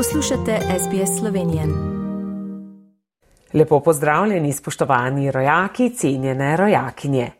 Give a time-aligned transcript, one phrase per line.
[0.00, 1.62] Poslušate SBS Slovenije.
[3.54, 7.30] Lepo pozdravljeni, spoštovani rojaki, cenjene rojakinje.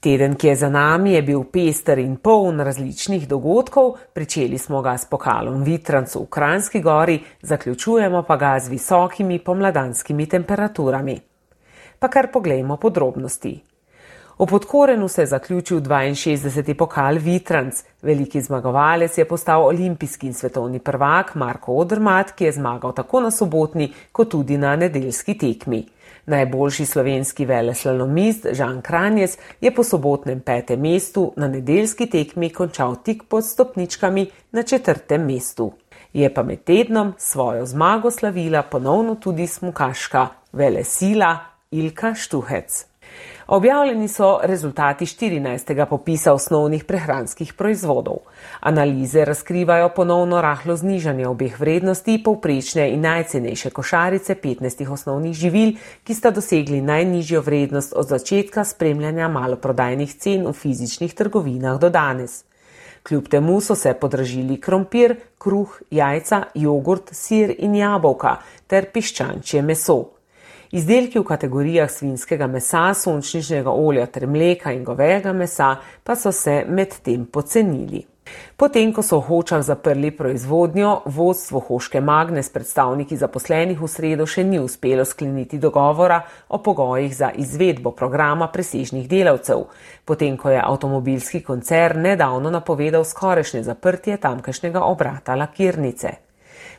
[0.00, 3.92] Teden, ki je za nami, je bil pester in poln različnih dogodkov.
[4.12, 10.26] Pričeli smo ga s pokalom Vitrancu v Kranski gori, zaključujemo pa ga z visokimi pomladanskimi
[10.26, 11.20] temperaturami.
[11.98, 13.60] Pa kar poglejmo podrobnosti.
[14.40, 16.74] V podkorenu se je zaključil 62.
[16.74, 17.82] pokal Vitranc.
[18.02, 23.30] Veliki zmagovalec je postal olimpijski in svetovni prvak Marko Odrmat, ki je zmagal tako na
[23.30, 25.84] sobotni, kot tudi na nedeljski tekmi.
[26.26, 33.22] Najboljši slovenski veleslalomist Žan Kranjes je po sobotnem petem mestu na nedeljski tekmi končal tik
[33.28, 35.72] pod stopničkami na četrtem mestu.
[36.12, 41.38] Je pa med tednom svojo zmago slavila ponovno tudi smukaška velesila
[41.70, 42.89] Ilka Štuhec.
[43.50, 45.86] Objavljeni so rezultati 14.
[45.86, 48.16] popisa osnovnih prehranskih proizvodov.
[48.60, 55.72] Analize razkrivajo ponovno rahlo znižanje obeh vrednosti povprečne in najcenejše košarice 15 osnovnih živil,
[56.04, 62.44] ki sta dosegli najnižjo vrednost od začetka spremljanja maloprodajnih cen v fizičnih trgovinah do danes.
[63.02, 70.19] Kljub temu so se podražili krompir, kruh, jajca, jogurt, sir in jabolka ter piščančje meso.
[70.70, 75.72] Izdelki v kategorijah svinskega mesa, sončničnega olja ter mleka in govejega mesa
[76.06, 78.04] pa so se medtem pocenili.
[78.56, 84.28] Potem, ko so v Hočah zaprli proizvodnjo, vodstvo Hoške Magne s predstavniki zaposlenih v sredo
[84.30, 86.20] še ni uspelo skleniti dogovora
[86.54, 89.66] o pogojih za izvedbo programa presežnih delavcev,
[90.06, 96.29] potem, ko je avtomobilski koncern nedavno napovedal skorešnje zaprtje tamkajšnjega obrata lakirnice.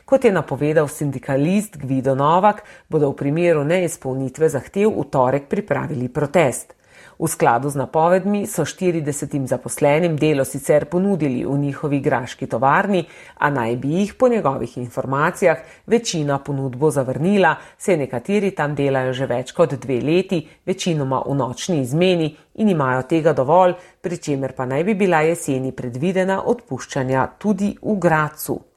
[0.04, 6.74] Kot je napovedal sindikalist Gvido Novak, bodo v primeru neizpolnitve zahtev v torek pripravili protest.
[7.22, 13.04] V skladu z napovedmi so 40 zaposlenim delo sicer ponudili v njihovi graški tovarni,
[13.38, 19.26] a naj bi jih po njegovih informacijah večina ponudbo zavrnila, se nekateri tam delajo že
[19.26, 24.66] več kot dve leti, večinoma v nočni izmeni in imajo tega dovolj, pri čemer pa
[24.66, 28.71] naj bi bila jeseni predvidena odpuščanja tudi v Gracu.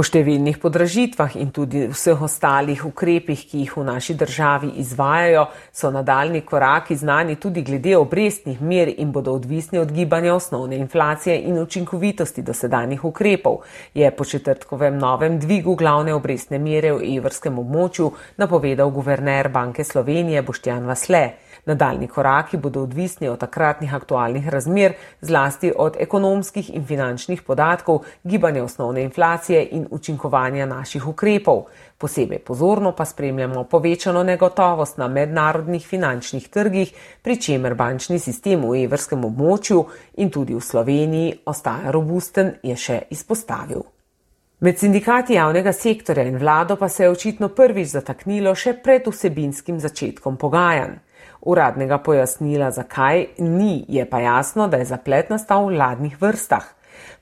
[0.00, 5.42] Po številnih podražitvah in tudi vseh ostalih ukrepih, ki jih v naši državi izvajajo,
[5.76, 11.36] so nadaljni koraki znani tudi glede obrestnih mer in bodo odvisni od gibanja osnovne inflacije
[11.50, 13.60] in učinkovitosti dosedanjih ukrepov,
[13.92, 18.08] je po četrtkovem novem dvigu glavne obrestne mere v evrskem območju
[18.40, 21.24] napovedal guverner Banke Slovenije Boštjan Vasle.
[21.66, 28.64] Nadaljni koraki bodo odvisni od takratnih aktualnih razmer, zlasti od ekonomskih in finančnih podatkov, gibanja
[28.64, 31.64] osnovne inflacije in učinkovanja naših ukrepov.
[31.98, 36.92] Posebej pozorno pa spremljamo povečano negotovost na mednarodnih finančnih trgih,
[37.22, 39.84] pri čemer bančni sistem v evrskem območju
[40.16, 43.82] in tudi v Sloveniji ostaja robusten, je še izpostavil.
[44.60, 49.78] Med sindikati javnega sektorja in vlado pa se je očitno prvič zataknilo še pred vsebinskim
[49.80, 50.98] začetkom pogajanj.
[51.40, 56.66] Uradnega pojasnila, zakaj ni, je pa jasno, da je zaplet nastal v vladnih vrstah.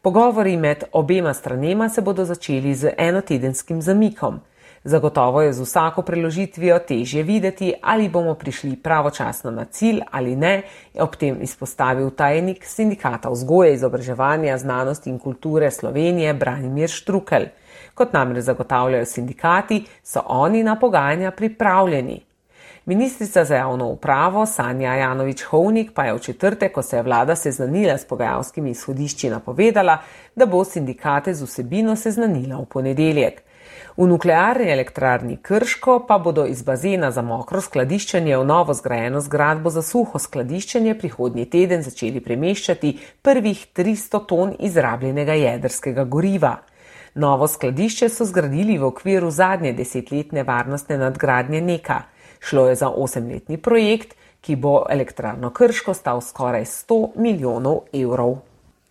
[0.02, 4.40] Pogovori med obema stranema se bodo začeli z enotedenskim zamikom.
[4.84, 10.62] Zagotovo je z vsako preložitvijo težje videti, ali bomo prišli pravočasno na cilj ali ne,
[10.94, 17.50] je ob tem izpostavil tajnik sindikata vzgoje, izobraževanja, znanosti in kulture Slovenije Branimir Štrukel.
[17.94, 22.27] Kot namreč zagotavljajo sindikati, so oni na pogajanja pripravljeni.
[22.88, 27.36] Ministrica za javno upravo Sanja Janovič Hovnik pa je v četrtek, ko se je vlada
[27.36, 29.98] seznanila s pogajalskimi izhodišči, napovedala,
[30.36, 33.42] da bo sindikate z vsebino seznanila v ponedeljek.
[33.96, 39.70] V nuklearni elektrarni Krško pa bodo iz bazena za mokro skladiščenje v novo zgrajeno zgradbo
[39.70, 46.56] za suho skladiščenje prihodnji teden začeli premeščati prvih 300 ton izrabljenega jedrskega goriva.
[47.14, 52.04] Novo skladišče so zgradili v okviru zadnje desetletne varnostne nadgradnje Neka.
[52.40, 58.38] Šlo je za osemletni projekt, ki bo elektrarno Krško stal skoraj 100 milijonov evrov.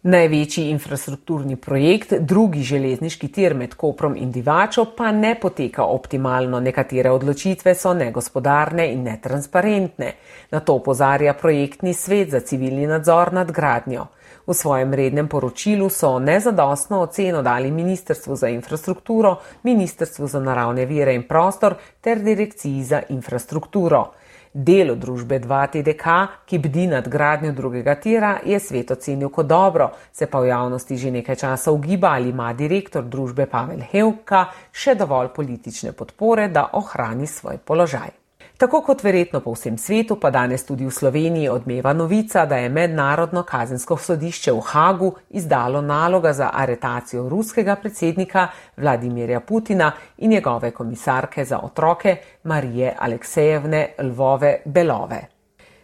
[0.07, 6.59] Največji infrastrukturni projekt, drugi železniški tir med Koprom in Divačo, pa ne poteka optimalno.
[6.59, 10.11] Nekatere odločitve so negospodarne in netransparentne.
[10.51, 14.05] Na to opozarja projektni svet za civilni nadzor nad gradnjo.
[14.47, 21.15] V svojem rednem poročilu so nezadostno oceno dali Ministrstvu za infrastrukturo, Ministrstvu za naravne vire
[21.15, 24.13] in prostor ter Direkciji za infrastrukturo.
[24.53, 26.13] Delo družbe 2TDK,
[26.45, 30.97] ki bdi nad gradnjo drugega tira, je svet ocenil kot dobro, se pa v javnosti
[30.97, 36.69] že nekaj časa ugiba, ali ima direktor družbe Pavel Hevka še dovolj politične podpore, da
[36.73, 38.26] ohrani svoj položaj.
[38.57, 42.69] Tako kot verjetno po vsem svetu, pa danes tudi v Sloveniji odmeva novica, da je
[42.73, 50.71] Mednarodno kazensko sodišče v Hagu izdalo naloga za aretacijo ruskega predsednika Vladimirja Putina in njegove
[50.71, 55.21] komisarke za otroke Marije Aleksejevne Lvove Belove.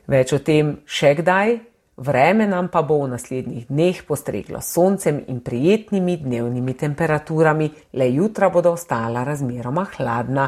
[0.08, 1.58] Več o tem še kdaj,
[1.98, 8.50] Vreme nam pa bo v naslednjih dneh postreglo soncem in prijetnimi dnevnimi temperaturami, le jutra
[8.50, 10.48] bodo ostala razmeroma hladna.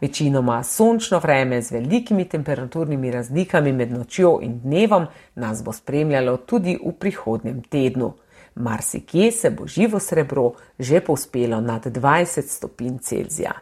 [0.00, 6.78] Večinoma sončno vreme z velikimi temperaturnimi razlikami med nočjo in dnevom nas bo spremljalo tudi
[6.80, 8.14] v prihodnjem tednu.
[8.54, 13.52] Marsikje se bo živo srebro že povspelo nad 20 stopinj Celzija.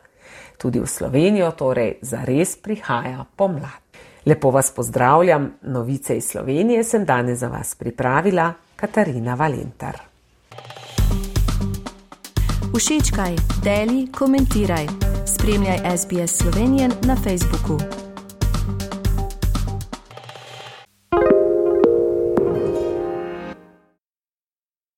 [0.59, 3.83] Tudi v Slovenijo torej zares prihaja pomlad.
[4.27, 9.99] Lepo vas pozdravljam, novice iz Slovenije sem danes za vas pripravila Katarina Valentar.
[12.77, 14.87] Všečkaj, deli, komentiraj.
[15.27, 18.04] Spremljaj SBS Slovenijo na Facebooku.